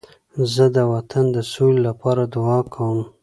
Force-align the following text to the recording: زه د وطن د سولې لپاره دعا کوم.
زه 0.53 0.65
د 0.75 0.77
وطن 0.93 1.25
د 1.35 1.37
سولې 1.51 1.79
لپاره 1.87 2.23
دعا 2.35 2.59
کوم. 2.73 2.99